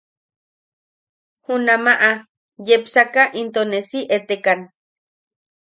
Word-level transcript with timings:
Junamaʼa 1.45 2.11
yepsaka 2.67 3.23
into 3.39 3.61
ne 3.71 3.79
si 3.89 3.99
etekan. 4.15 4.59